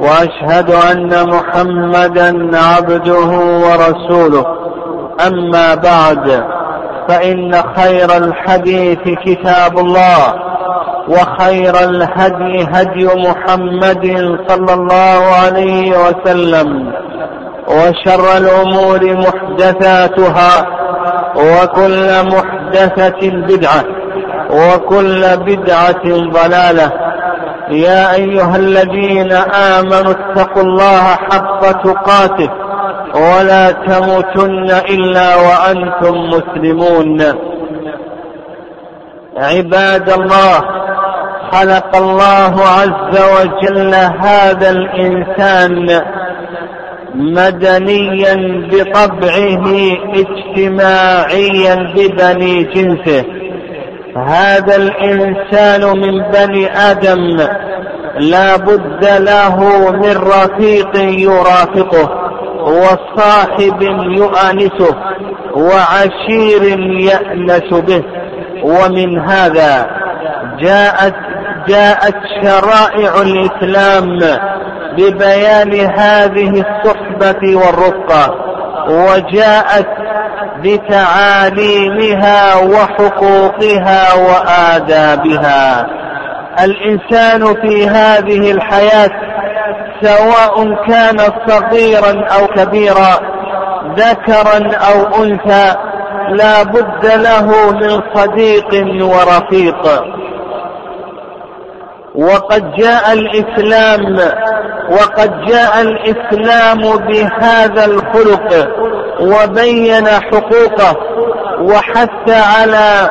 وأشهد 0.00 0.70
أن 0.70 1.28
محمدا 1.28 2.58
عبده 2.58 3.30
ورسوله. 3.64 4.46
أما 5.26 5.74
بعد 5.74 6.44
فإن 7.08 7.62
خير 7.76 8.16
الحديث 8.16 8.98
كتاب 9.26 9.78
الله 9.78 10.34
وخير 11.08 11.74
الهدي 11.84 12.66
هدي 12.72 13.06
محمد 13.06 14.06
صلى 14.48 14.74
الله 14.74 15.20
عليه 15.44 15.90
وسلم 15.98 16.92
وشر 17.68 18.36
الأمور 18.36 19.16
محدثاتها 19.16 20.66
وكل 21.36 22.08
محدثة 22.34 23.30
بدعة 23.30 23.84
وكل 24.50 25.36
بدعة 25.36 26.04
ضلالة. 26.06 27.07
يا 27.70 28.14
أيها 28.14 28.56
الذين 28.56 29.32
آمنوا 29.32 30.12
اتقوا 30.12 30.62
الله 30.62 31.02
حق 31.02 31.82
تقاته 31.82 32.50
ولا 33.14 33.70
تموتن 33.70 34.70
إلا 34.90 35.36
وأنتم 35.36 36.14
مسلمون. 36.16 37.22
عباد 39.36 40.10
الله 40.10 40.60
خلق 41.52 41.96
الله 41.96 42.54
عز 42.62 43.14
وجل 43.34 43.94
هذا 43.94 44.70
الإنسان 44.70 46.02
مدنيا 47.14 48.34
بطبعه 48.70 49.66
اجتماعيا 50.14 51.74
ببني 51.94 52.64
جنسه. 52.64 53.24
هذا 54.16 54.76
الإنسان 54.76 55.98
من 55.98 56.22
بني 56.32 56.76
آدم. 56.90 57.48
لا 58.16 58.56
بد 58.56 59.04
له 59.04 59.56
من 59.90 60.16
رفيق 60.16 60.96
يرافقه 60.96 62.10
وصاحب 62.58 63.82
يؤانسه 64.16 64.94
وعشير 65.54 66.62
يأنس 67.00 67.74
به. 67.74 68.02
ومن 68.62 69.18
هذا 69.18 69.86
جاءت 70.60 71.14
جاءت 71.68 72.16
شرائع 72.42 73.22
الإسلام 73.22 74.18
ببيان 74.96 75.72
هذه 75.98 76.50
الصحبة 76.50 77.56
والرفقة 77.56 78.34
وجاءت 78.88 79.88
بتعاليمها 80.64 82.56
وحقوقها 82.56 84.14
وآدابها. 84.14 85.86
الإنسان 86.64 87.54
في 87.54 87.88
هذه 87.88 88.50
الحياة 88.50 89.10
سواء 90.02 90.74
كان 90.88 91.18
صغيرا 91.48 92.24
أو 92.26 92.46
كبيرا 92.46 93.20
ذكرا 93.96 94.76
أو 94.76 95.24
أنثى 95.24 95.74
لا 96.28 96.62
بد 96.62 97.06
له 97.06 97.70
من 97.70 98.00
صديق 98.14 98.86
ورفيق. 99.04 100.04
وقد 102.14 102.74
جاء 102.74 103.12
الإسلام 103.12 104.18
وقد 104.90 105.44
جاء 105.46 105.80
الإسلام 105.82 106.96
بهذا 106.96 107.84
الخلق 107.84 108.68
وبين 109.20 110.06
حقوقه 110.06 110.96
وحث 111.60 112.28
على 112.28 113.10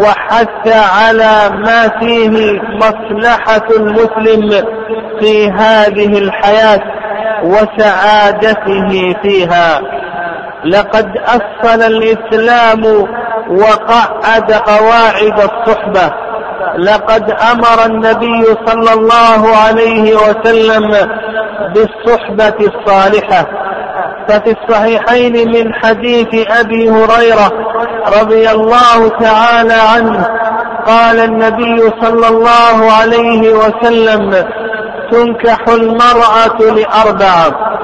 وحث 0.00 0.66
على 0.94 1.50
ما 1.56 1.88
فيه 2.00 2.60
مصلحة 2.62 3.66
المسلم 3.76 4.66
في 5.20 5.50
هذه 5.50 6.18
الحياة 6.18 6.80
وسعادته 7.44 9.14
فيها. 9.22 9.80
لقد 10.64 11.06
أصل 11.18 11.82
الإسلام 11.82 12.84
وقعد 13.50 14.52
قواعد 14.52 15.50
الصحبة. 15.50 16.14
لقد 16.78 17.30
أمر 17.52 17.86
النبي 17.86 18.44
صلى 18.66 18.92
الله 18.92 19.56
عليه 19.66 20.14
وسلم 20.14 20.90
بالصحبة 21.74 22.66
الصالحة. 22.66 23.46
ففي 24.28 24.56
الصحيحين 24.60 25.48
من 25.48 25.74
حديث 25.74 26.50
أبي 26.50 26.90
هريرة 26.90 27.52
رضي 28.20 28.50
الله 28.50 29.08
تعالى 29.08 29.74
عنه. 29.94 30.26
قال 30.86 31.20
النبي 31.20 31.90
صلى 32.02 32.28
الله 32.28 32.92
عليه 33.00 33.54
وسلم 33.54 34.44
تنكح 35.10 35.68
المرأة 35.68 36.58
لأربعة 36.58 37.74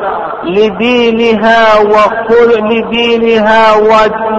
لدينها 0.44 1.78
وخل 1.78 2.64
لدينها 2.64 3.74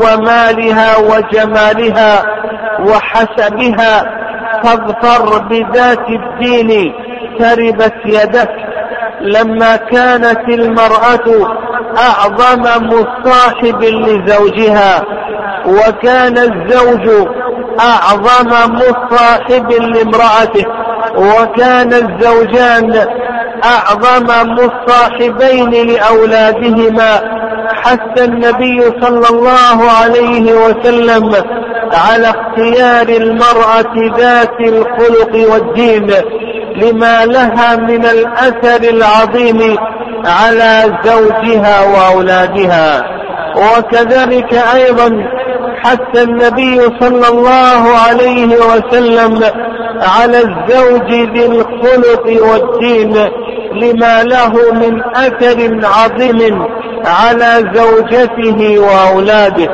ومالها 0.02 0.98
وجمالها 0.98 2.24
وحسبها 2.80 4.22
فاظفر 4.64 5.40
بذات 5.40 6.06
الدين 6.10 6.94
تربت 7.40 7.96
يدك. 8.06 8.52
لما 9.22 9.76
كانت 9.76 10.50
المرأة 10.50 11.28
أعظم 11.98 12.88
مصاحب 12.88 13.84
لزوجها 13.84 15.04
وكان 15.66 16.38
الزوج 16.38 17.28
أعظم 17.80 18.74
مصاحب 18.74 19.72
لامرأته 19.72 20.66
وكان 21.16 21.94
الزوجان 21.94 23.06
أعظم 23.64 24.50
مصاحبين 24.54 25.88
لأولادهما 25.88 27.22
حث 27.74 28.22
النبي 28.22 28.82
صلى 29.02 29.30
الله 29.30 29.92
عليه 30.02 30.54
وسلم 30.54 31.36
على 31.94 32.30
اختيار 32.30 33.10
المرأة 33.10 34.18
ذات 34.18 34.60
الخلق 34.60 35.52
والدين. 35.54 36.12
لما 36.76 37.26
لها 37.26 37.76
من 37.76 38.06
الأثر 38.06 38.90
العظيم 38.90 39.78
على 40.26 40.98
زوجها 41.06 41.82
وأولادها. 41.86 43.04
وكذلك 43.56 44.54
أيضا 44.54 45.24
حث 45.84 46.24
النبي 46.24 46.82
صلى 47.00 47.28
الله 47.28 47.84
عليه 48.08 48.48
وسلم 48.48 49.44
على 50.02 50.38
الزوج 50.38 51.12
ذي 51.12 51.46
الخلق 51.46 52.44
والدين 52.44 53.30
لما 53.74 54.24
له 54.24 54.54
من 54.74 55.02
أثر 55.16 55.80
عظيم 55.84 56.66
على 57.06 57.72
زوجته 57.76 58.80
وأولاده. 58.80 59.70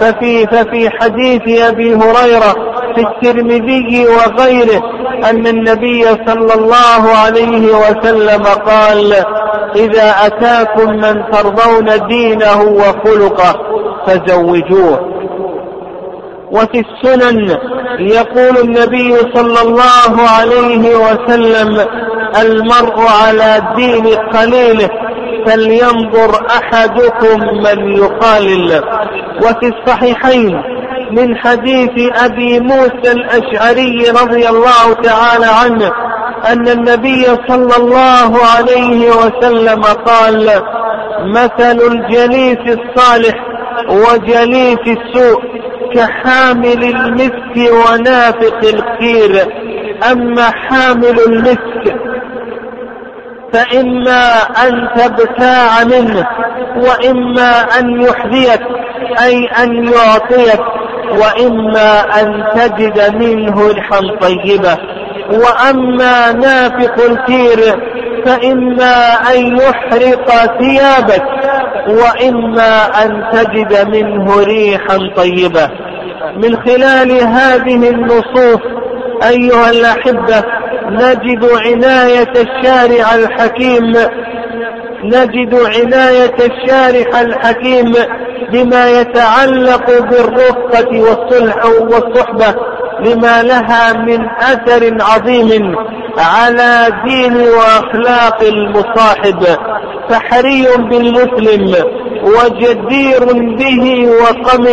ففي 0.00 0.46
ففي 0.46 0.90
حديث 0.90 1.60
أبي 1.62 1.94
هريرة 1.94 2.77
في 2.94 3.00
الترمذي 3.00 4.06
وغيره 4.06 4.82
أن 5.30 5.46
النبي 5.46 6.02
صلى 6.04 6.54
الله 6.54 7.16
عليه 7.24 7.76
وسلم 7.76 8.42
قال 8.42 9.14
إذا 9.76 10.14
أتاكم 10.26 10.90
من 10.90 11.24
ترضون 11.32 12.08
دينه 12.08 12.62
وخلقه 12.62 13.54
فزوجوه. 14.06 15.18
وفي 16.52 16.84
السنن 16.84 17.56
يقول 17.98 18.58
النبي 18.58 19.16
صلى 19.34 19.60
الله 19.62 20.28
عليه 20.38 20.96
وسلم 20.96 21.86
المرء 22.40 23.00
على 23.24 23.62
دين 23.76 24.06
قليله 24.06 24.88
فلينظر 25.46 26.46
أحدكم 26.50 27.40
من 27.40 27.92
يخالل 27.92 28.82
وفي 29.42 29.72
الصحيحين 29.78 30.77
من 31.10 31.36
حديث 31.36 32.12
أبي 32.24 32.60
موسى 32.60 33.12
الأشعري 33.12 34.10
رضي 34.10 34.48
الله 34.48 34.92
تعالى 35.02 35.46
عنه 35.46 35.92
أن 36.52 36.68
النبي 36.68 37.24
صلى 37.48 37.76
الله 37.76 38.38
عليه 38.56 39.10
وسلم 39.10 39.82
قال 39.82 40.62
مثل 41.24 41.80
الجليس 41.92 42.58
الصالح 42.78 43.34
وجليس 43.88 44.78
السوء 44.86 45.42
كحامل 45.94 46.84
المسك 46.84 47.72
ونافق 47.72 48.60
الكير 48.64 49.46
أما 50.12 50.50
حامل 50.50 51.20
المسك 51.26 51.96
فإما 53.52 54.32
أن 54.66 54.88
تبتاع 54.96 55.84
منه 55.84 56.26
وإما 56.76 57.60
أن 57.78 58.02
يحذيك 58.02 58.60
أي 59.22 59.46
أن 59.46 59.88
يعطيك. 59.88 60.60
وإما 61.12 62.20
أن 62.20 62.44
تجد 62.54 63.14
منه 63.14 63.68
ريحا 63.68 64.00
طيبة 64.20 64.78
وأما 65.30 66.32
نافق 66.32 67.04
الكير 67.04 67.58
فإما 68.26 69.12
أن 69.34 69.56
يحرق 69.56 70.58
ثيابك 70.58 71.24
وإما 71.88 73.04
أن 73.04 73.24
تجد 73.32 73.88
منه 73.88 74.42
ريحا 74.44 74.98
طيبة. 75.16 75.70
من 76.36 76.56
خلال 76.56 77.12
هذه 77.12 77.90
النصوص 77.90 78.60
أيها 79.28 79.70
الأحبة 79.70 80.44
نجد 80.90 81.44
عناية 81.44 82.32
الشارع 82.36 83.14
الحكيم 83.14 83.92
نجد 85.04 85.54
عناية 85.54 86.34
الشارع 86.34 87.20
الحكيم 87.20 87.92
بما 88.52 88.90
يتعلق 88.90 89.86
بالرفقة 89.86 91.00
والصلح 91.00 91.66
والصحبة 91.66 92.54
لما 93.00 93.42
لها 93.42 93.92
من 93.92 94.28
أثر 94.28 94.96
عظيم 95.00 95.76
على 96.18 96.88
دين 97.04 97.36
وأخلاق 97.36 98.42
المصاحب. 98.42 99.44
فحري 100.10 100.66
بالمسلم 100.76 101.74
وجدير 102.22 103.24
به 103.56 104.08
وقم 104.22 104.66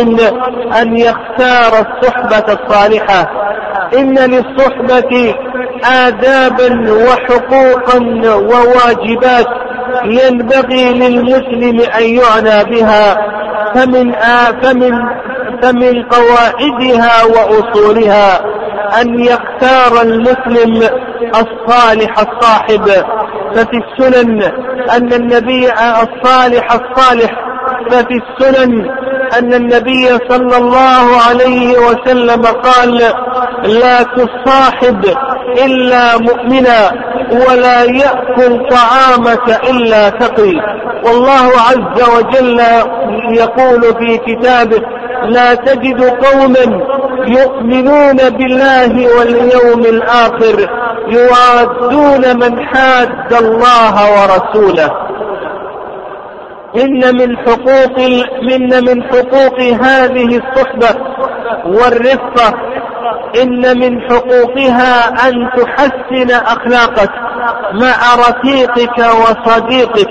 أن 0.80 0.96
يختار 0.96 1.72
الصحبة 1.86 2.58
الصالحة. 2.58 3.30
إن 3.98 4.18
للصحبة 4.18 5.34
آدابا 5.84 6.92
وحقوقا 6.92 7.98
وواجبات. 8.36 9.65
ينبغي 10.04 10.92
للمسلم 10.92 11.80
أن 11.80 12.02
يعنى 12.02 12.64
بها 12.64 13.16
فمن 13.74 14.14
آ 14.14 14.44
فمن 14.62 14.92
فمن 15.62 16.02
قواعدها 16.02 17.24
وأصولها 17.24 18.40
أن 19.00 19.20
يختار 19.20 20.02
المسلم 20.02 20.88
الصالح 21.34 22.18
الصاحب. 22.18 22.90
ففي 23.54 23.76
السنن 23.76 24.42
أن 24.96 25.12
النبي 25.12 25.68
الصالح 25.72 26.72
الصالح. 26.72 27.30
ففي 27.90 28.20
السنن 28.22 28.90
أن 29.38 29.54
النبي 29.54 30.06
صلى 30.06 30.56
الله 30.56 31.06
عليه 31.28 31.78
وسلم 31.78 32.42
قال 32.42 32.98
لا 33.62 34.02
تصاحب 34.02 35.04
إلا 35.64 36.18
مؤمنا 36.18 36.90
ولا 37.48 37.82
يأكل 37.82 38.68
طعامك 38.68 39.70
إلا 39.70 40.08
تقي. 40.08 40.54
والله 41.04 41.50
عز 41.68 42.02
وجل 42.16 42.60
يقول 43.30 43.80
في 43.80 44.18
كتابه 44.18 44.82
لا 45.22 45.54
تجد 45.54 46.02
قوما 46.02 46.84
يؤمنون 47.26 48.16
بالله 48.16 49.18
واليوم 49.18 49.80
الآخر 49.80 50.70
يوادون 51.08 52.36
من 52.36 52.66
حاد 52.66 53.32
الله 53.32 53.94
ورسوله. 54.12 54.90
إن 56.76 57.16
من 57.16 57.36
حقوق 57.36 57.98
إن 58.52 58.84
من 58.84 59.02
حقوق 59.02 59.60
هذه 59.60 60.40
الصحبة 60.42 61.00
والرفقة 61.66 62.54
إن 63.42 63.78
من 63.78 64.00
حقوقها 64.00 65.08
أن 65.28 65.50
تحسن 65.56 66.30
أخلاقك 66.30 67.10
مع 67.72 67.96
رفيقك 68.28 68.98
وصديقك. 68.98 70.08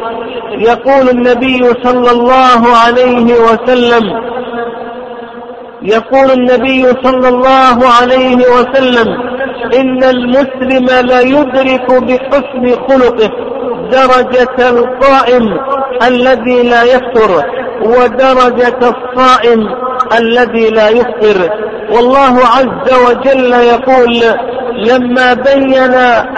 يقول 0.58 1.10
النبي 1.10 1.74
صلى 1.84 2.12
الله 2.12 2.78
عليه 2.86 3.34
وسلم 3.34 4.36
يقول 5.82 6.32
النبي 6.32 6.84
صلى 7.04 7.30
الله 7.30 7.78
عليه 8.02 8.36
وسلم 8.36 9.08
إن 9.80 10.04
المسلم 10.04 10.86
لا 11.08 11.22
يدرك 11.22 11.92
بحسن 11.92 12.76
خلقه 12.90 13.32
درجة 13.92 14.70
القائم 14.70 15.58
الذي 16.08 16.64
لا 16.70 16.84
يفطر 16.84 17.44
ودرجة 17.82 18.80
الصائم 18.82 19.70
الذي 20.18 20.70
لا 20.70 20.90
يفطر. 20.90 21.50
والله 21.90 22.40
عز 22.40 22.94
وجل 23.08 23.54
يقول 23.54 24.22
لما 24.88 25.34
بين 25.34 25.94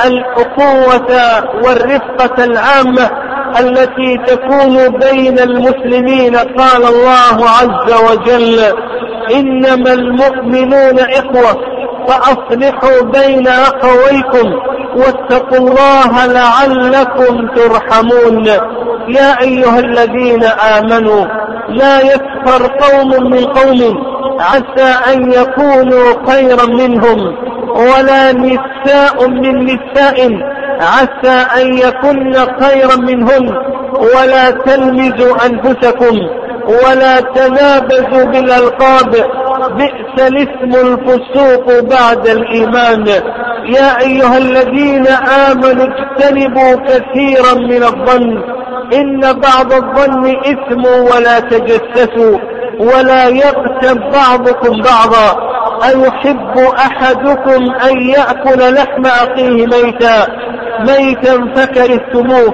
الأخوة 0.05 1.43
والرفقة 1.63 2.43
العامة 2.43 3.09
التي 3.59 4.17
تكون 4.27 4.87
بين 4.87 5.39
المسلمين 5.39 6.35
قال 6.35 6.85
الله 6.85 7.49
عز 7.49 7.93
وجل 8.11 8.59
إنما 9.35 9.93
المؤمنون 9.93 10.99
إخوة. 10.99 11.76
فأصلحوا 12.07 13.01
بين 13.01 13.47
أخويكم 13.47 14.53
واتقوا 14.95 15.57
الله 15.57 16.25
لعلكم 16.25 17.47
ترحمون. 17.55 18.47
يا 19.07 19.41
أيها 19.41 19.79
الذين 19.79 20.43
آمنوا 20.43 21.25
لا 21.69 21.99
يكفر 22.01 22.61
قوم 22.67 23.31
من 23.31 23.45
قوم 23.45 24.03
عسى 24.39 25.13
أن 25.13 25.31
يكونوا 25.31 26.31
خيرا 26.31 26.65
منهم 26.65 27.35
ولا 27.75 28.31
نساء 28.31 29.27
من 29.27 29.65
نساء 29.65 30.17
عسى 30.81 31.61
أن 31.61 31.73
يكن 31.73 32.33
خيرا 32.61 32.95
منهن 32.95 33.55
ولا 34.15 34.51
تلمزوا 34.51 35.45
أنفسكم. 35.45 36.15
ولا 36.67 37.19
تنابزوا 37.19 38.23
بالألقاب 38.23 39.11
بئس 39.77 40.27
الاسم 40.27 40.87
الفسوق 40.87 41.79
بعد 41.79 42.27
الإيمان. 42.27 43.07
يا 43.65 43.99
أيها 43.99 44.37
الذين 44.37 45.07
آمنوا 45.47 45.85
اجتنبوا 45.85 46.75
كثيرا 46.75 47.53
من 47.53 47.83
الظن 47.83 48.41
إن 48.93 49.19
بعض 49.19 49.73
الظن 49.73 50.35
إثم 50.37 50.85
ولا 51.15 51.39
تجسسوا 51.39 52.37
ولا 52.79 53.27
يغتب 53.27 53.99
بعضكم 54.11 54.81
بعضا. 54.81 55.47
أيحب 55.83 56.57
أحدكم 56.77 57.71
أن 57.89 58.01
يأكل 58.01 58.73
لحم 58.73 59.05
أخيه 59.05 59.65
ميتا؟ 59.65 60.27
ميتا 60.79 61.53
فكرهتموه. 61.55 62.53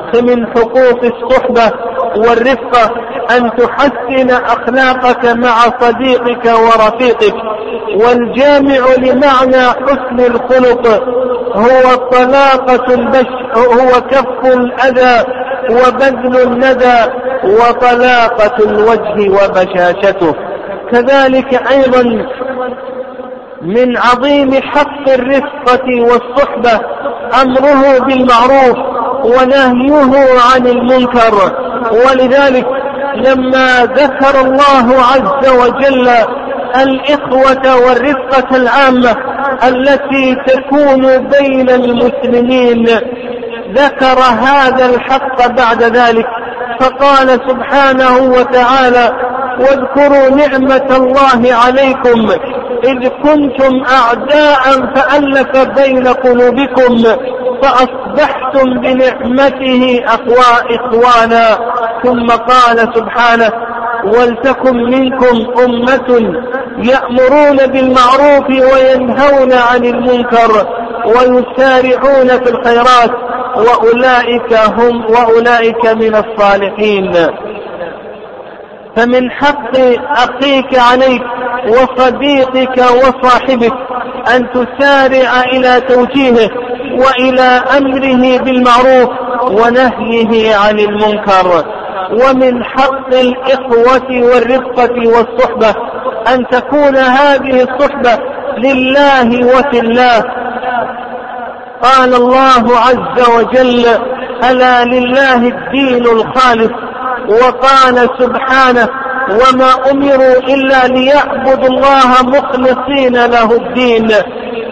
فمن 0.13 0.47
حقوق 0.47 1.03
الصحبة 1.03 1.71
والرفقة 2.15 2.91
أن 3.37 3.51
تحسن 3.57 4.29
أخلاقك 4.31 5.25
مع 5.25 5.55
صديقك 5.79 6.45
ورفيقك. 6.45 7.35
والجامع 7.95 8.87
لمعنى 8.97 9.69
حسن 9.69 10.19
الخلق 10.19 10.87
هو 11.55 11.95
طلاقة 12.11 12.93
البش 12.93 13.31
هو 13.55 14.01
كف 14.01 14.53
الأذى 14.53 15.23
وبذل 15.69 16.41
الندى 16.41 17.11
وطلاقة 17.43 18.63
الوجه 18.65 19.29
وبشاشته. 19.29 20.35
كذلك 20.91 21.71
أيضا 21.71 22.25
من 23.61 23.97
عظيم 23.97 24.53
حق 24.61 25.09
الرفقة 25.09 26.01
والصحبة 26.01 26.79
أمره 27.41 27.99
بالمعروف 27.99 28.90
ونهيه 29.25 30.39
عن 30.53 30.67
المنكر. 30.67 31.51
ولذلك 31.91 32.67
لما 33.15 33.85
ذكر 33.85 34.41
الله 34.41 34.95
عز 35.01 35.49
وجل 35.49 36.09
الإخوة 36.75 37.75
والرفقة 37.85 38.55
العامة 38.55 39.15
التي 39.67 40.35
تكون 40.47 41.17
بين 41.17 41.69
المسلمين 41.69 42.85
ذكر 43.73 44.19
هذا 44.19 44.85
الحق 44.85 45.47
بعد 45.47 45.83
ذلك 45.83 46.25
فقال 46.79 47.29
سبحانه 47.29 48.17
وتعالى 48.17 49.11
واذكروا 49.59 50.29
نعمة 50.29 50.95
الله 50.97 51.53
عليكم. 51.53 52.31
إذ 52.83 53.07
كنتم 53.07 53.83
أعداء 53.85 54.63
فألف 54.95 55.79
بين 55.79 56.07
قلوبكم 56.07 57.03
فأصبحتم 57.61 58.81
بنعمته 58.81 60.03
أخوى 60.05 60.75
إخوانا. 60.75 61.57
ثم 62.03 62.27
قال 62.27 62.77
سبحانه 62.95 63.51
ولتكن 64.05 64.77
منكم 64.77 65.61
أمة 65.65 66.33
يأمرون 66.77 67.57
بالمعروف 67.57 68.49
وينهون 68.49 69.53
عن 69.53 69.85
المنكر 69.85 70.67
ويسارعون 71.05 72.27
في 72.27 72.49
الخيرات 72.49 73.11
وأولئك 73.55 74.53
هم 74.53 75.05
وأولئك 75.05 75.85
من 75.85 76.15
الصالحين. 76.15 77.11
فمن 78.95 79.31
حق 79.31 79.77
أخيك 80.09 80.79
عليك 80.79 81.23
وصديقك 81.67 82.77
وصاحبك 82.77 83.73
أن 84.35 84.47
تسارع 84.51 85.41
إلى 85.43 85.81
توجيهه 85.81 86.49
وإلى 86.91 87.61
أمره 87.77 88.37
بالمعروف 88.37 89.09
ونهيه 89.51 90.55
عن 90.55 90.79
المنكر. 90.79 91.63
ومن 92.11 92.63
حق 92.63 93.13
الإخوة 93.13 94.09
والرفقة 94.11 94.95
والصحبة 95.07 95.75
أن 96.33 96.47
تكون 96.47 96.95
هذه 96.95 97.63
الصحبة 97.63 98.23
لله 98.57 99.45
وفي 99.45 99.79
الله 99.79 100.23
قال 101.81 102.13
الله 102.13 102.77
عز 102.77 103.29
وجل 103.37 103.85
ألا 104.51 104.85
لله 104.85 105.35
الدين 105.35 106.05
الخالص 106.05 106.71
وقال 107.31 108.09
سبحانه 108.19 108.87
وما 109.29 109.91
أمروا 109.91 110.37
إلا 110.53 110.87
ليعبدوا 110.87 111.67
الله 111.67 112.09
مخلصين 112.23 113.25
له 113.25 113.51
الدين. 113.55 114.07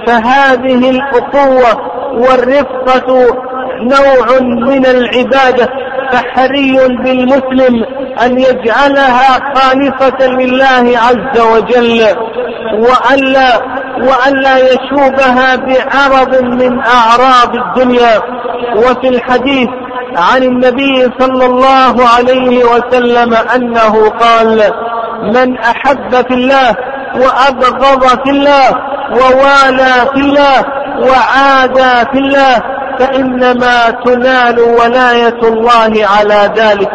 فهذه 0.08 0.90
الأخوة 0.90 1.82
والرفقة 2.14 3.38
نوع 3.82 4.40
من 4.42 4.86
العبادة. 4.86 5.70
فحري 6.12 6.78
بالمسلم 7.04 7.86
أن 8.26 8.40
يجعلها 8.40 9.54
خالصة 9.56 10.28
لله 10.28 10.98
عز 10.98 11.42
وجل 11.42 12.02
وألا 12.74 13.50
وألا 14.02 14.58
يشوبها 14.58 15.56
بعرض 15.56 16.42
من 16.42 16.80
أعراض 16.80 17.56
الدنيا. 17.56 18.22
وفي 18.76 19.08
الحديث 19.10 19.70
عن 20.18 20.44
النبي 20.44 21.12
صلى 21.20 21.46
الله 21.46 21.96
عليه 22.18 22.66
وسلم 22.66 23.34
أنه 23.56 24.10
قال 24.10 24.72
من 25.24 25.58
أحب 25.58 26.12
في 26.28 26.34
الله 26.34 26.76
وأبغض 27.16 28.08
في 28.24 28.30
الله 28.30 28.70
ووالى 29.12 29.94
في 30.14 30.20
الله 30.20 30.66
وعادى 31.00 32.10
في 32.12 32.18
الله 32.18 32.62
فإنما 33.00 33.90
تنال 34.06 34.60
ولاية 34.60 35.40
الله 35.44 36.08
على 36.18 36.52
ذلك. 36.56 36.92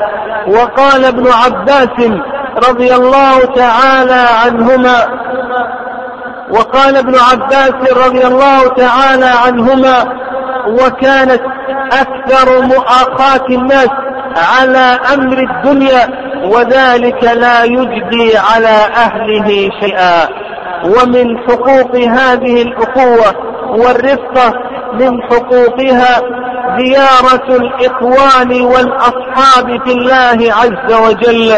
وقال 0.49 1.05
ابن 1.05 1.27
عباس 1.27 2.11
رضي 2.69 2.95
الله 2.95 3.39
تعالى 3.45 4.27
عنهما 4.45 5.07
وقال 6.51 6.97
ابن 6.97 7.15
عباس 7.15 7.93
رضي 8.07 8.27
الله 8.27 8.69
تعالى 8.69 9.31
عنهما 9.47 10.05
وكانت 10.69 11.41
أكثر 11.93 12.61
مؤاخاة 12.63 13.47
الناس 13.51 13.89
على 14.37 14.99
أمر 15.15 15.39
الدنيا 15.39 16.09
وذلك 16.45 17.25
لا 17.25 17.65
يجدي 17.65 18.39
على 18.39 18.77
أهله 18.97 19.71
شيئا. 19.81 20.29
ومن 20.85 21.39
حقوق 21.39 21.97
هذه 21.97 22.63
الأخوة 22.63 23.35
والرفقة 23.69 24.55
من 24.93 25.23
حقوقها 25.23 26.23
زيارة 26.79 27.57
الإخوان 27.57 28.61
والأصحاب 28.61 29.81
في 29.87 29.93
الله 29.93 30.55
عز 30.55 30.93
وجل. 30.93 31.53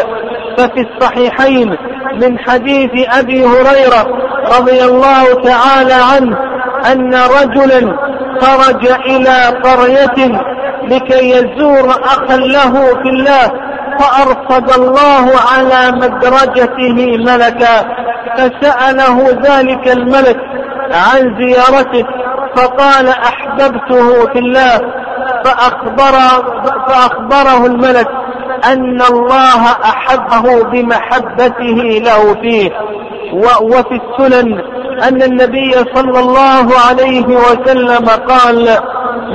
ففي 0.59 0.87
الصحيحين 0.89 1.77
من 2.23 2.39
حديث 2.39 2.91
أبي 3.19 3.45
هريرة 3.45 4.07
رضي 4.59 4.85
الله 4.85 5.25
تعالى 5.45 5.95
عنه 6.13 6.39
أن 6.93 7.15
رجلا 7.15 7.97
خرج 8.41 8.87
إلى 8.87 9.47
قرية 9.65 10.41
لكي 10.83 11.31
يزور 11.31 11.91
أخا 11.91 12.37
له 12.37 12.73
في 12.73 13.09
الله 13.09 13.51
فأرصد 13.99 14.81
الله 14.81 15.31
على 15.53 15.93
مدرجته 15.93 17.17
ملكا 17.19 17.97
فسأله 18.37 19.29
ذلك 19.31 19.89
الملك 19.93 20.37
عن 20.93 21.37
زيارته 21.41 22.05
فقال 22.57 23.09
أحببته 23.09 24.27
في 24.33 24.39
الله 24.39 24.79
فأخبر 25.45 26.13
فأخبره 26.89 27.67
الملك 27.67 28.09
أن 28.65 29.03
الله 29.03 29.63
أحبه 29.85 30.63
بمحبته 30.65 32.01
له 32.05 32.35
فيه. 32.35 32.71
وفي 33.63 34.01
السنن 34.03 34.61
أن 35.09 35.23
النبي 35.23 35.73
صلى 35.95 36.21
الله 36.21 36.69
عليه 36.89 37.27
وسلم 37.27 38.07
قال 38.09 38.69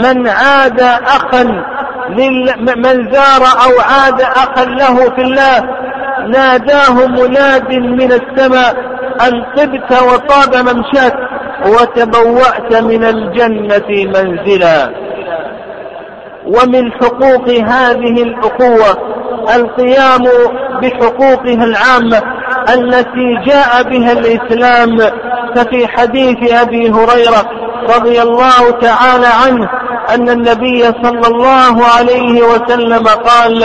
من 0.04 0.28
عاد 0.28 0.82
أخا 0.82 1.44
من 2.66 3.12
زار 3.12 3.42
أو 3.66 3.80
عاد 3.80 4.22
أخا 4.22 4.66
له 4.66 5.10
في 5.16 5.22
الله 5.22 5.62
ناداه 6.28 7.08
مناد 7.08 7.74
من 7.74 8.12
السماء 8.12 8.76
أن 9.28 9.44
طبت 9.58 10.02
وطاب 10.02 10.56
ممشاك 10.56 11.14
وتبوأت 11.66 12.76
من 12.84 13.04
الجنة 13.04 13.90
منزلا. 14.20 14.90
ومن 16.46 16.92
حقوق 16.92 17.50
هذه 17.50 18.24
الأخوة 18.24 18.98
القيام 19.56 20.24
بحقوقها 20.82 21.64
العامة 21.64 22.22
التي 22.70 23.36
جاء 23.46 23.84
بها 23.84 24.12
الإسلام 24.12 24.98
ففي 25.56 25.88
حديث 25.88 26.54
أبي 26.54 26.92
هريرة 26.92 27.50
رضي 27.96 28.22
الله 28.22 28.72
تعالى 28.82 29.28
عنه 29.46 29.70
أن 30.16 30.30
النبي 30.30 30.84
صلى 30.84 31.28
الله 31.28 31.86
عليه 31.98 32.42
وسلم 32.44 33.08
قال 33.08 33.64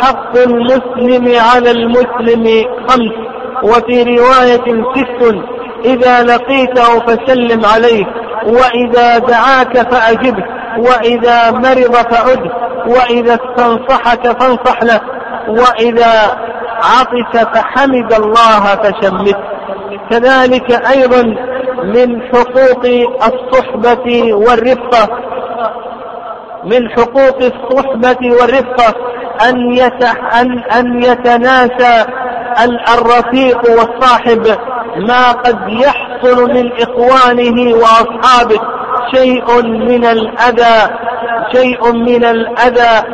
حق 0.00 0.36
المسلم 0.36 1.40
على 1.40 1.70
المسلم 1.70 2.64
خمس 2.88 3.12
وفي 3.62 4.02
رواية 4.02 4.84
ست 4.94 5.34
إذا 5.84 6.22
لقيته 6.22 7.00
فسلم 7.00 7.64
عليه 7.64 8.04
وإذا 8.46 9.18
دعاك 9.18 9.92
فأجبه 9.92 10.44
وإذا 10.78 11.50
مرض 11.50 11.94
فعده 11.94 12.50
وإذا 12.86 13.34
استنصحك 13.34 14.40
فانصح 14.40 14.82
له 14.82 15.00
وإذا 15.48 16.36
عطس 16.84 17.44
فحمد 17.54 18.12
الله 18.12 18.60
فشمته 18.60 19.34
كذلك 20.10 20.86
أيضا 20.96 21.22
من 21.84 22.22
حقوق 22.22 22.86
الصحبة 23.26 24.34
والرفقة. 24.34 25.08
من 26.64 26.90
حقوق 26.90 27.36
الصحبة 27.36 28.32
والرفقة 28.32 28.94
أن 29.48 29.78
أن 30.40 30.58
أن 30.58 31.02
يتناسى 31.02 32.06
الرفيق 32.98 33.60
والصاحب 33.70 34.58
ما 34.96 35.32
قد 35.32 35.58
يحصل 35.68 36.52
من 36.54 36.72
إخوانه 36.72 37.74
وأصحابه. 37.74 38.60
شيء 39.14 39.62
من 39.62 40.04
الأذى 40.04 40.94
شيء 41.54 41.92
من 41.92 42.24
الأذى 42.24 43.08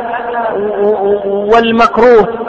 والمكروه. 1.53 2.40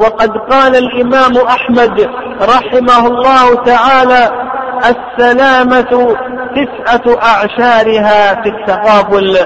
وقد 0.00 0.30
قال 0.50 0.76
الإمام 0.76 1.36
أحمد 1.36 2.10
رحمه 2.42 3.06
الله 3.06 3.54
تعالى 3.64 4.46
السلامة 4.76 6.16
تسعة 6.56 7.18
أعشارها 7.22 8.42
في 8.42 8.48
التقابل 8.48 9.38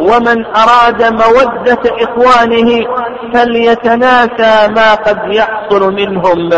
ومن 0.00 0.44
أراد 0.46 1.02
مودة 1.02 1.82
إخوانه 1.84 2.86
فليتناسى 3.34 4.72
ما 4.72 4.94
قد 4.94 5.18
يحصل 5.26 5.92
منهم. 5.92 6.50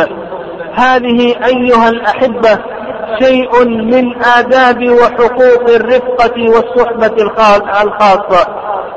هذه 0.74 1.34
أيها 1.46 1.88
الأحبة 1.88 2.58
شيء 3.22 3.64
من 3.64 4.24
آداب 4.24 4.90
وحقوق 4.90 5.70
الرفقة 5.70 6.34
والصحبة 6.36 7.22
الخاصة. 7.82 8.46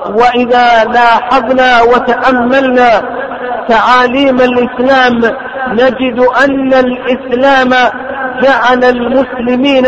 وإذا 0.09 0.83
لاحظنا 0.83 1.81
وتأملنا 1.81 3.01
تعاليم 3.69 4.35
الإسلام 4.41 5.21
نجد 5.71 6.19
أن 6.43 6.73
الإسلام 6.73 7.69
جعل 8.41 8.83
المسلمين 8.83 9.85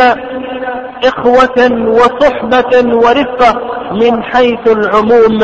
إخوة 1.03 1.87
وصحبة 1.87 2.95
ورفقة 2.95 3.61
من 3.91 4.23
حيث 4.23 4.67
العموم. 4.67 5.39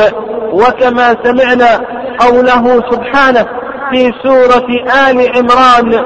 وكما 0.54 1.16
سمعنا 1.24 1.80
قوله 2.18 2.80
سبحانه 2.90 3.46
في 3.90 4.12
سورة 4.22 4.66
آل 5.10 5.36
عمران 5.36 6.04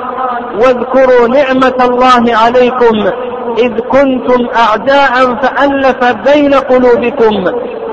واذكروا 0.60 1.28
نعمة 1.28 1.74
الله 1.80 2.36
عليكم 2.36 3.10
إذ 3.58 3.78
كنتم 3.78 4.46
أعداء 4.56 5.34
فألف 5.42 6.04
بين 6.04 6.54
قلوبكم 6.54 7.44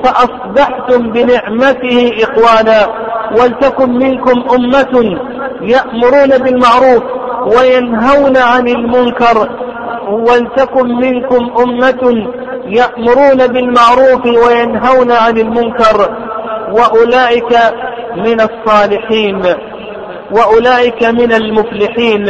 فأصبحتم 0.04 1.12
بنعمته 1.12 2.12
إخوانا 2.24 2.88
ولتكن 3.40 3.90
منكم 3.90 4.44
أمة 4.56 5.20
يأمرون 5.62 6.38
بالمعروف 6.38 7.04
وينهون 7.58 8.38
عن 8.38 8.68
المنكر 8.68 9.50
ولتكن 10.10 10.88
منكم 10.96 11.52
أمة 11.64 12.28
يأمرون 12.66 13.48
بالمعروف 13.48 14.26
وينهون 14.26 15.12
عن 15.12 15.38
المنكر. 15.38 16.16
وأولئك 16.72 17.58
من 18.16 18.42
الصالحين 18.42 19.42
وأولئك 20.32 21.04
من 21.04 21.34
المفلحين. 21.34 22.30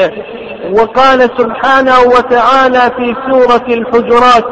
وقال 0.74 1.30
سبحانه 1.38 2.00
وتعالى 2.08 2.92
في 2.98 3.16
سورة 3.32 3.66
الحجرات 3.68 4.46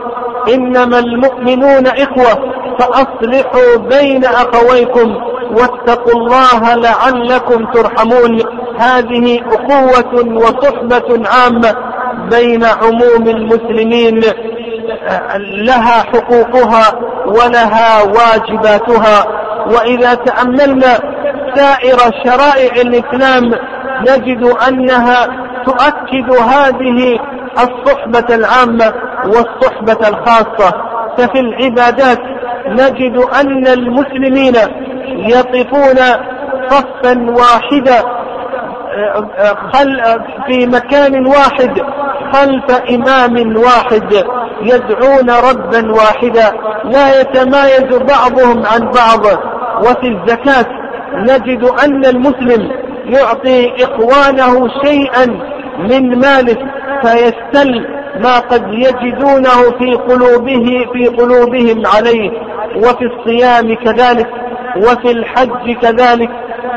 إنما 0.54 1.00
المؤمنون 1.00 1.88
إخوة 1.88 2.54
فأصلحوا 2.80 3.78
بين 3.78 4.26
أخويكم 4.26 5.16
واتقوا 5.52 6.14
الله 6.14 6.76
لعلكم 6.76 7.66
ترحمون. 7.66 8.42
هذه 8.80 9.40
أخوة 9.52 10.36
وصحبة 10.36 11.30
عامة 11.30 11.76
بين 12.30 12.64
عموم 12.64 13.28
المسلمين. 13.28 14.22
لها 15.66 16.04
حقوقها 16.04 17.00
ولها 17.26 18.04
واجباتها. 18.04 19.26
وإذا 19.68 20.14
تأملنا 20.14 21.00
سائر 21.56 21.98
شرائع 22.26 22.82
الإسلام 22.82 23.52
نجد 24.02 24.44
أنها 24.68 25.28
تؤكد 25.66 26.32
هذه 26.32 27.20
الصحبة 27.54 28.36
العامة 28.36 28.94
والصحبة 29.26 30.08
الخاصة. 30.10 30.74
ففي 31.18 31.40
العبادات 31.40 32.20
نجد 32.68 33.18
أن 33.42 33.68
المسلمين 33.68 34.56
يقفون 35.18 35.98
صفا 36.70 37.26
واحدا 37.30 38.04
في 40.48 40.68
مكان 40.68 41.28
واحد 41.28 41.82
خلف 42.34 42.82
إمام 42.90 43.58
واحد 43.58 44.14
يدعون 44.62 45.30
ربا 45.30 45.92
واحدا. 45.92 46.52
لا 46.84 47.22
يتمايز 47.22 47.84
بعضهم 47.84 48.66
عن 48.66 48.92
بعض. 48.92 49.26
وفي 49.80 50.08
الزكاة 50.08 50.66
نجد 51.16 51.64
أن 51.64 52.06
المسلم 52.06 52.72
يعطي 53.06 53.74
إخوانه 53.84 54.70
شيئا 54.84 55.26
من 55.80 56.20
ماله 56.20 56.58
فيستل 57.02 58.03
ما 58.20 58.40
قد 58.40 58.64
يجدونه 58.74 59.78
في 59.80 59.94
قلوبه 59.94 60.86
في 60.94 61.08
قلوبهم 61.08 61.84
عليه. 61.88 62.32
وفي 62.76 63.06
الصيام 63.06 63.76
كذلك 63.76 64.28
وفي 64.78 65.12
الحج 65.12 65.72
كذلك. 65.82 66.30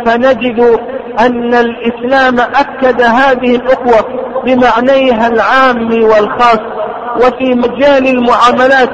فنجد 0.07 0.81
أن 1.21 1.55
الإسلام 1.55 2.41
أكد 2.41 3.03
هذه 3.03 3.57
الأخوة 3.57 4.05
بمعنيها 4.45 5.29
العام 5.29 6.03
والخاص. 6.03 6.61
وفي 7.17 7.55
مجال 7.55 8.07
المعاملات 8.07 8.91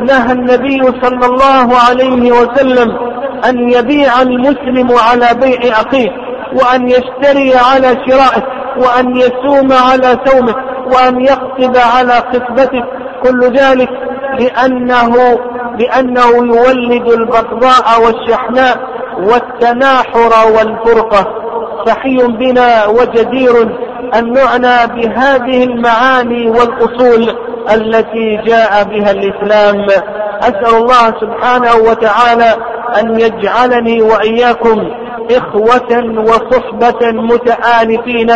نهى 0.00 0.32
النبي 0.32 0.82
صلى 1.02 1.26
الله 1.26 1.76
عليه 1.88 2.32
وسلم 2.32 2.96
أن 3.48 3.70
يبيع 3.70 4.22
المسلم 4.22 4.88
على 5.10 5.28
بيع 5.34 5.72
أخيه 5.72 6.10
وأن 6.52 6.88
يشتري 6.88 7.54
على 7.54 7.96
شرائه 8.08 8.42
وأن 8.76 9.16
يسوم 9.16 9.72
على 9.72 10.16
سومه 10.24 10.54
وأن 10.86 11.20
يخطب 11.20 11.76
على 11.96 12.12
خطبته 12.12 12.84
كل 13.22 13.56
ذلك 13.56 13.88
لأنه 14.38 15.38
لأنه 15.78 16.28
يولد 16.28 17.12
البغضاء 17.12 18.02
والشحناء 18.04 18.76
والتناحر 19.18 20.52
والفرقة. 20.56 21.34
فحي 21.86 22.16
بنا 22.16 22.86
وجدير 22.86 23.62
أن 24.14 24.32
نعنى 24.32 24.92
بهذه 24.94 25.64
المعاني 25.64 26.50
والأصول 26.50 27.36
التي 27.74 28.36
جاء 28.46 28.84
بها 28.84 29.10
الإسلام. 29.10 29.86
أسأل 30.40 30.74
الله 30.76 31.06
سبحانه 31.20 31.74
وتعالى 31.90 32.56
أن 33.00 33.20
يجعلني 33.20 34.02
وإياكم 34.02 34.90
إخوة 35.38 35.92
وصحبة 36.18 37.12
متآلفين 37.12 38.30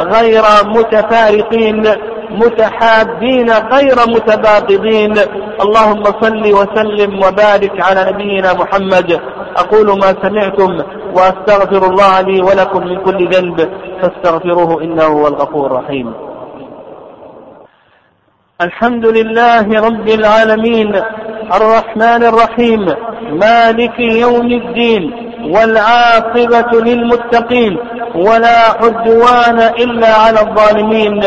غير 0.00 0.42
متفارقين 0.64 1.82
متحابين 2.30 3.50
غير 3.50 3.96
متباغضين. 4.08 5.14
اللهم 5.60 6.04
صل 6.04 6.44
وسلم 6.52 7.18
وبارك 7.18 7.80
على 7.80 8.12
نبينا 8.12 8.52
محمد. 8.52 9.20
أقول 9.56 9.86
ما 9.86 10.14
سمعتم 10.22 10.82
وأستغفر 11.16 11.86
الله 11.90 12.20
لي 12.20 12.40
ولكم 12.40 12.86
من 12.86 12.96
كل 13.00 13.28
ذنب 13.28 13.68
فاستغفروه 14.02 14.82
إنه 14.82 15.04
هو 15.04 15.26
الغفور 15.26 15.66
الرحيم. 15.66 16.12
الحمد 18.60 19.06
لله 19.06 19.80
رب 19.86 20.08
العالمين 20.08 20.94
الرحمن 21.54 22.22
الرحيم 22.24 22.86
مالك 23.32 24.00
يوم 24.00 24.46
الدين 24.46 25.25
والعاقبة 25.44 26.80
للمتقين 26.80 27.78
ولا 28.14 28.58
عدوان 28.82 29.58
إلا 29.58 30.14
على 30.14 30.40
الظالمين. 30.40 31.22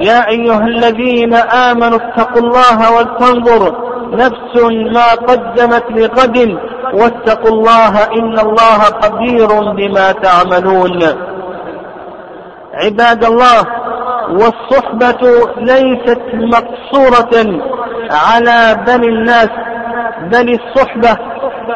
يا 0.00 0.28
أيها 0.28 0.66
الذين 0.66 1.34
آمنوا 1.34 1.98
اتقوا 1.98 2.42
الله 2.42 2.92
ولتنظر 2.96 3.76
نفس 4.12 4.54
ما 4.94 5.14
قدمت 5.14 5.84
لغد 5.90 6.58
واتقوا 6.94 7.50
الله 7.50 8.04
إن 8.04 8.38
الله 8.38 8.78
خبير 9.02 9.48
بما 9.72 10.12
تعملون. 10.12 11.02
عباد 12.74 13.24
الله 13.24 13.66
والصحبة 14.30 15.48
ليست 15.56 16.22
مقصورة 16.34 17.60
على 18.10 18.84
بني 18.86 19.08
الناس 19.08 19.48
بل 20.22 20.58
الصحبة 20.60 21.18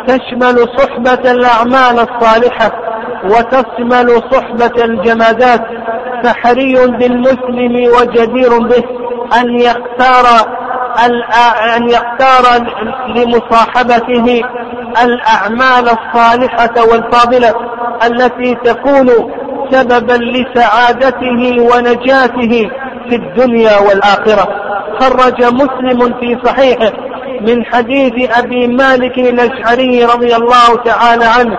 تشمل 0.07 0.69
صحبة 0.77 1.31
الأعمال 1.31 2.07
الصالحة 2.09 2.73
وتشمل 3.25 4.23
صحبة 4.33 4.85
الجمادات 4.85 5.61
فحري 6.25 6.75
بالمسلم 6.87 7.93
وجدير 8.01 8.59
به 8.59 8.85
أن 9.41 9.59
يختار 9.61 10.25
أن 11.77 11.89
يختار 11.89 12.67
لمصاحبته 13.09 14.43
الأعمال 15.05 15.89
الصالحة 15.89 16.75
والفاضلة 16.91 17.55
التي 18.07 18.55
تكون 18.55 19.09
سببا 19.71 20.13
لسعادته 20.13 21.61
ونجاته 21.73 22.71
في 23.09 23.15
الدنيا 23.17 23.79
والآخرة. 23.79 24.49
خرج 25.01 25.45
مسلم 25.45 26.15
في 26.21 26.39
صحيحه 26.45 26.93
من 27.41 27.65
حديث 27.65 28.39
أبي 28.39 28.67
مالك 28.67 29.19
الأشعري 29.19 30.05
رضي 30.05 30.37
الله 30.37 30.77
تعالى 30.85 31.25
عنه 31.25 31.59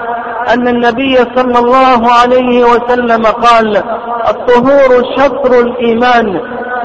أن 0.54 0.68
النبي 0.68 1.15
صلى 1.15 1.60
الله 1.60 2.12
عليه 2.13 2.63
وسلم 2.63 3.26
قال 3.26 3.84
الطهور 4.30 5.04
شطر 5.18 5.60
الإيمان 5.60 6.42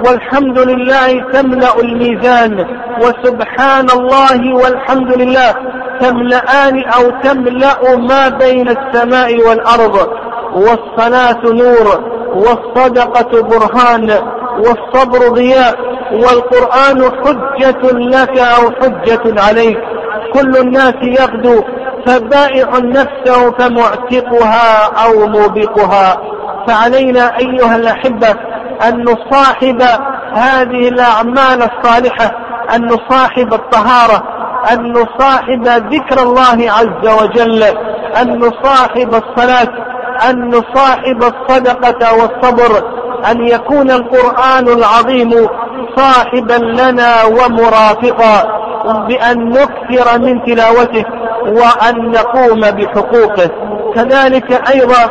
والحمد 0.06 0.58
لله 0.58 1.30
تملأ 1.32 1.80
الميزان 1.80 2.66
وسبحان 3.02 3.90
الله 3.90 4.54
والحمد 4.54 5.18
لله 5.18 5.54
تملأان 6.00 6.84
أو 6.84 7.10
تملأ 7.22 7.96
ما 7.96 8.28
بين 8.28 8.68
السماء 8.68 9.48
والأرض 9.48 10.08
والصلاة 10.54 11.42
نور 11.44 12.14
والصدقة 12.34 13.42
برهان 13.42 14.10
والصبر 14.58 15.28
ضياء 15.28 15.93
والقرآن 16.12 17.10
حجة 17.24 17.90
لك 17.92 18.38
أو 18.38 18.70
حجة 18.70 19.42
عليك. 19.42 19.78
كل 20.34 20.56
الناس 20.56 20.94
يغدو 21.02 21.62
فبائع 22.06 22.68
نفسه 22.78 23.50
فمعتقها 23.50 24.90
أو 25.04 25.26
موبقها. 25.26 26.18
فعلينا 26.68 27.38
أيها 27.38 27.76
الأحبة 27.76 28.34
أن 28.88 29.04
نصاحب 29.04 29.82
هذه 30.32 30.88
الأعمال 30.88 31.62
الصالحة 31.62 32.30
أن 32.74 32.84
نصاحب 32.84 33.54
الطهارة 33.54 34.22
أن 34.72 34.92
نصاحب 34.92 35.66
ذكر 35.66 36.22
الله 36.22 36.70
عز 36.70 37.22
وجل 37.22 37.62
أن 38.22 38.38
نصاحب 38.38 39.14
الصلاة 39.14 39.68
أن 40.30 40.48
نصاحب 40.48 41.22
الصدقة 41.22 42.12
والصبر. 42.14 43.03
أن 43.30 43.46
يكون 43.46 43.90
القرآن 43.90 44.68
العظيم 44.68 45.48
صاحبا 45.96 46.64
لنا 46.64 47.24
ومرافقا 47.24 48.64
بأن 49.08 49.48
نكثر 49.48 50.18
من 50.18 50.44
تلاوته 50.44 51.04
وأن 51.46 52.10
نقوم 52.10 52.60
بحقوقه. 52.60 53.50
كذلك 53.94 54.70
أيضا 54.74 55.10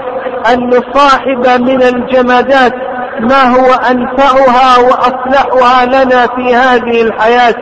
أن 0.54 0.70
نصاحب 0.70 1.62
من 1.62 1.84
الجمادات 1.84 2.74
ما 3.20 3.44
هو 3.44 3.74
أنفعها 3.92 4.80
وأصلحها 4.80 5.86
لنا 5.86 6.28
في 6.28 6.56
هذه 6.56 7.02
الحياة. 7.02 7.56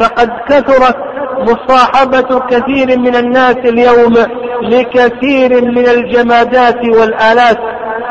فقد 0.00 0.30
كثرت 0.48 0.96
مصاحبة 1.38 2.40
كثير 2.50 2.98
من 2.98 3.16
الناس 3.16 3.56
اليوم 3.56 4.14
لكثير 4.62 5.64
من 5.64 5.88
الجمادات 5.88 6.84
والآلات. 6.84 7.58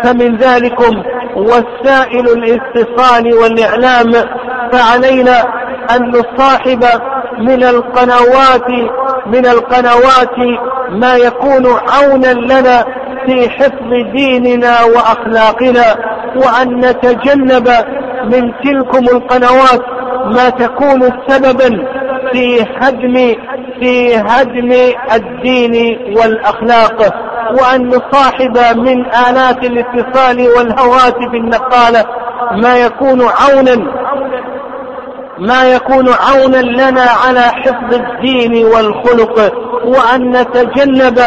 فمن 0.05 0.35
ذلكم 0.37 1.03
وسائل 1.35 2.25
الاتصال 2.29 3.33
والإعلام 3.33 4.11
فعلينا 4.71 5.43
أن 5.95 6.09
نصاحب 6.11 6.83
من 7.39 7.63
القنوات 7.63 8.69
من 9.25 9.45
القنوات 9.45 10.37
ما 10.89 11.15
يكون 11.15 11.65
عونا 11.89 12.33
لنا 12.33 12.85
في 13.25 13.49
حفظ 13.49 13.89
ديننا 14.15 14.83
وأخلاقنا 14.83 15.95
وأن 16.35 16.79
نتجنب 16.79 17.69
من 18.23 18.51
تلكم 18.63 19.03
القنوات 19.15 19.81
ما 20.25 20.49
تكون 20.49 21.01
سببا 21.27 21.87
في 22.35 22.65
هدم 22.81 23.35
في 23.79 24.15
هدم 24.15 24.71
الدين 25.15 25.97
والأخلاق 26.17 27.15
وأن 27.59 27.87
نصاحب 27.87 28.77
من 28.77 29.05
آلات 29.05 29.65
الاتصال 29.65 30.47
والهواتف 30.57 31.33
النقالة 31.33 32.05
ما 32.51 32.77
يكون 32.77 33.21
عونا 33.21 33.75
ما 35.39 35.63
يكون 35.73 36.09
عونا 36.09 36.57
لنا 36.57 37.05
على 37.25 37.41
حفظ 37.41 37.93
الدين 37.93 38.65
والخلق 38.65 39.53
وأن 39.85 40.29
نتجنب 40.29 41.19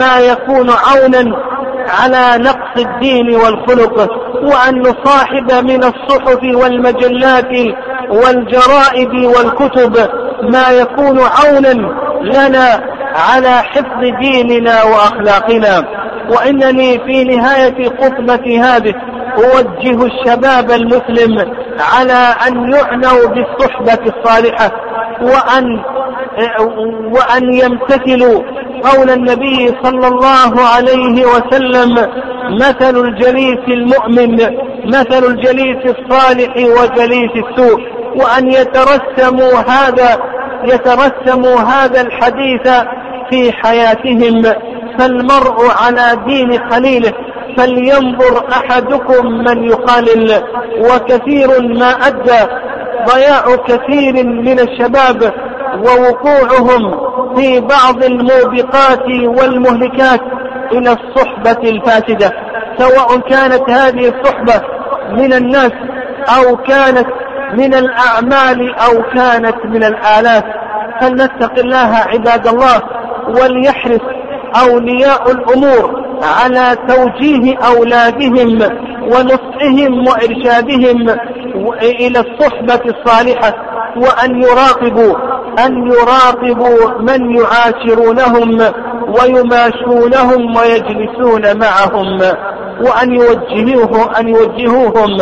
ما 0.00 0.18
يكون 0.20 0.70
عونا 0.70 1.36
على 1.88 2.44
نقص 2.44 2.84
الدين 2.86 3.36
والخلق 3.36 4.10
وأن 4.42 4.80
نصاحب 4.80 5.64
من 5.64 5.84
الصحف 5.84 6.42
والمجلات 6.42 7.52
والجرائد 8.08 9.14
والكتب. 9.14 10.08
ما 10.42 10.70
يكون 10.70 11.20
عونا 11.20 11.74
لنا 12.22 12.84
على 13.14 13.50
حفظ 13.50 14.00
ديننا 14.20 14.82
وأخلاقنا. 14.82 15.84
وإنني 16.30 16.98
في 16.98 17.24
نهاية 17.24 17.88
خطبة 17.88 18.60
هذه 18.62 18.94
أوجه 19.38 20.04
الشباب 20.06 20.70
المسلم 20.70 21.54
على 21.94 22.34
أن 22.46 22.72
يعنوا 22.72 23.26
بالصحبة 23.26 24.12
الصالحة 24.12 24.70
وأن 25.22 25.82
وأن 27.12 27.54
يمتثلوا 27.54 28.42
قول 28.84 29.10
النبي 29.10 29.74
صلى 29.82 30.08
الله 30.08 30.60
عليه 30.76 31.24
وسلم 31.26 31.94
مثل 32.60 32.96
الجليس 33.04 33.58
المؤمن 33.68 34.36
مثل 34.84 35.24
الجليس 35.24 35.76
الصالح 35.84 36.56
وجليس 36.56 37.30
السوء. 37.36 37.99
وأن 38.16 38.50
يترسموا 38.50 39.58
هذا 39.68 40.18
يترسموا 40.64 41.60
هذا 41.60 42.00
الحديث 42.00 42.68
في 43.30 43.52
حياتهم 43.52 44.42
فالمرء 44.98 45.70
على 45.84 46.24
دين 46.26 46.70
خليله 46.70 47.12
فلينظر 47.56 48.44
أحدكم 48.52 49.26
من 49.26 49.64
يخالل 49.64 50.42
وكثير 50.78 51.62
ما 51.62 51.90
أدى 51.90 52.50
ضياع 53.06 53.56
كثير 53.68 54.26
من 54.26 54.60
الشباب 54.60 55.32
ووقوعهم 55.74 57.10
في 57.36 57.60
بعض 57.60 58.04
الموبقات 58.04 59.04
والمهلكات 59.24 60.20
إلى 60.72 60.92
الصحبة 60.92 61.70
الفاسدة 61.70 62.32
سواء 62.78 63.18
كانت 63.18 63.70
هذه 63.70 64.08
الصحبة 64.08 64.62
من 65.12 65.32
الناس 65.32 65.72
أو 66.28 66.56
كانت 66.56 67.06
من 67.54 67.74
الأعمال 67.74 68.74
أو 68.74 69.02
كانت 69.14 69.56
من 69.64 69.84
الآلات 69.84 70.44
فلنتق 71.00 71.58
الله 71.58 71.96
عباد 72.06 72.46
الله 72.46 72.82
وليحرص 73.28 74.00
أولياء 74.62 75.30
الأمور 75.30 76.00
على 76.22 76.76
توجيه 76.88 77.58
أولادهم 77.58 78.58
ونصحهم 79.02 80.06
وإرشادهم 80.08 81.08
إلى 81.82 82.18
الصحبة 82.20 82.80
الصالحة 82.86 83.54
وأن 83.96 84.42
يراقبوا 84.42 85.14
أن 85.66 85.92
يراقبوا 85.92 86.98
من 87.00 87.36
يعاشرونهم 87.36 88.72
ويماشونهم 89.20 90.56
ويجلسون 90.56 91.58
معهم 91.58 92.18
وأن 92.80 93.14
يوجهوه 93.14 94.20
أن 94.20 94.28
يوجهوهم 94.28 95.16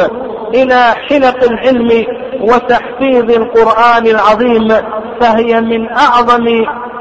إلى 0.54 0.94
حلق 1.08 1.44
العلم 1.44 2.06
وتحفيظ 2.40 3.30
القرآن 3.30 4.06
العظيم 4.06 4.68
فهي 5.20 5.60
من 5.60 5.88
أعظم 5.90 6.46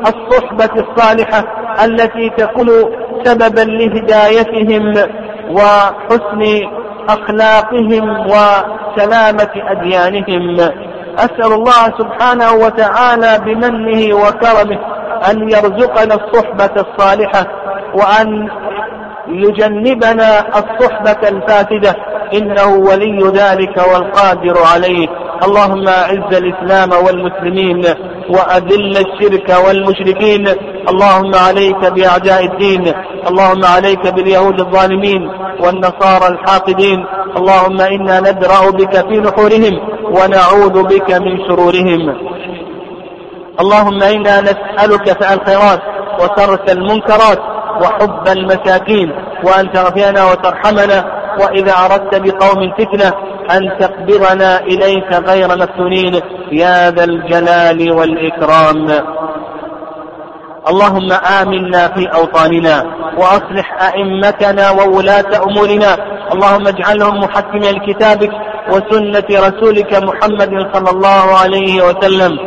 الصحبة 0.02 0.84
الصالحة 0.84 1.44
التي 1.86 2.30
تكون 2.38 2.70
سببا 3.24 3.62
لهدايتهم 3.62 4.94
وحسن 5.52 6.68
أخلاقهم 7.10 8.28
وسلامة 8.28 9.52
أديانهم. 9.56 10.60
أسأل 11.18 11.54
الله 11.54 11.84
سبحانه 12.00 12.54
وتعالى 12.54 13.40
بمنه 13.46 14.16
وكرمه 14.16 14.80
أن 15.32 15.50
يرزقنا 15.50 16.16
الصحبة 16.16 16.82
الصالحة 16.82 17.48
وأن 17.94 18.50
يجنبنا 19.30 20.40
الصحبة 20.40 21.30
الفاسدة. 21.30 21.96
إنه 22.34 22.76
ولي 22.76 23.32
ذلك 23.34 23.78
والقادر 23.94 24.58
عليه. 24.74 25.08
اللهم 25.44 25.88
أعز 25.88 26.32
الإسلام 26.36 27.06
والمسلمين 27.06 27.86
وأذل 28.30 28.98
الشرك 28.98 29.50
والمشركين. 29.68 30.48
اللهم 30.90 31.36
عليك 31.36 31.86
بأعداء 31.86 32.46
الدين. 32.46 32.94
اللهم 33.30 33.66
عليك 33.66 34.08
باليهود 34.08 34.60
الظالمين 34.60 35.30
والنصارى 35.60 36.28
الحاقدين. 36.28 37.06
اللهم 37.38 37.82
إنا 37.82 38.20
ندرأ 38.20 38.70
بك 38.70 39.08
في 39.08 39.18
نحورهم 39.20 39.80
ونعوذ 40.04 40.84
بك 40.84 41.12
من 41.12 41.38
شرورهم. 41.48 42.02
اللهم 43.62 44.04
إنا 44.04 44.42
نسألك 44.42 45.24
فعل 45.24 45.38
الخيرات 45.38 45.82
وترك 46.22 46.72
المنكرات 46.72 47.57
وحب 47.82 48.28
المساكين 48.28 49.12
وأن 49.44 49.72
تغفرنا 49.72 50.32
وترحمنا 50.32 51.06
وإذا 51.42 51.74
أردت 51.86 52.16
بقوم 52.16 52.74
فتنة 52.78 53.14
أن 53.52 53.78
تقبضنا 53.80 54.60
إليك 54.60 55.14
غير 55.14 55.48
مفتونين. 55.48 56.20
يا 56.52 56.92
ذا 56.92 57.04
الجلال 57.04 57.92
والإكرام. 57.92 58.88
اللهم 60.70 61.12
آمنا 61.42 61.88
في 61.88 62.08
أوطاننا 62.16 62.84
وأصلح 63.18 63.84
أئمتنا 63.84 64.72
وولاة 64.72 65.32
أمورنا. 65.44 65.98
اللهم 66.34 66.68
اجعلهم 66.68 67.20
محكمين 67.20 67.76
لكتابك 67.76 68.32
وسنة 68.72 69.30
رسولك 69.48 69.94
محمد 70.04 70.68
صلى 70.74 70.90
الله 70.90 71.26
عليه 71.42 71.82
وسلم. 71.88 72.40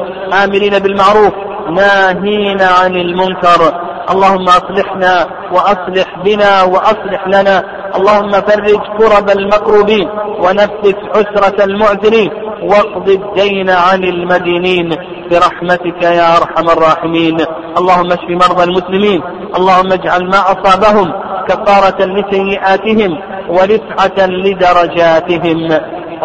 آمرين 0.45 0.79
بالمعروف 0.79 1.35
ناهين 1.71 2.61
عن 2.63 2.95
المنكر. 2.97 3.90
اللهم 4.13 4.45
أصلحنا 4.45 5.27
وأصلح 5.53 6.09
بنا 6.25 6.63
وأصلح 6.63 7.27
لنا. 7.27 7.65
اللهم 7.97 8.31
فرج 8.31 8.81
كرب 8.99 9.31
المكروبين 9.31 10.09
ونفس 10.43 10.95
عسرة 11.15 11.65
المعذرين 11.65 12.31
واقض 12.63 13.09
الدين 13.09 13.71
عن 13.71 14.05
المدينين 14.05 14.89
برحمتك 15.31 16.03
يا 16.03 16.37
أرحم 16.37 16.67
الراحمين. 16.71 17.37
اللهم 17.79 18.13
اشف 18.13 18.29
مرضى 18.31 18.65
المسلمين. 18.65 19.23
اللهم 19.57 19.93
اجعل 19.93 20.23
ما 20.25 20.41
أصابهم 20.53 21.13
كفارة 21.49 22.05
لسيئاتهم 22.05 23.19
ورفعة 23.49 24.27
لدرجاتهم. 24.27 25.81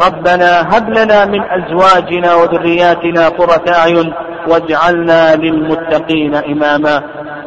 ربنا 0.08 0.78
هب 0.78 0.90
لنا 0.90 1.26
من 1.26 1.42
أزواجنا 1.58 2.36
وذرياتنا 2.36 3.30
قرة 3.30 3.66
أعين 3.70 4.14
واجعلنا 4.48 5.36
للمتقين 5.36 6.36
إماما. 6.36 7.04